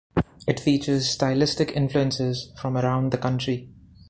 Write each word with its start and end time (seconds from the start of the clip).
It 0.47 0.59
features 0.59 1.07
stylistic 1.07 1.73
influences 1.73 2.51
from 2.57 2.75
around 2.75 3.11
the 3.11 3.19
country. 3.19 3.69